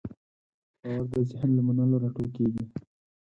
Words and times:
باور 0.81 1.03
د 1.11 1.13
ذهن 1.29 1.49
له 1.57 1.61
منلو 1.67 1.95
راټوکېږي. 2.03 2.65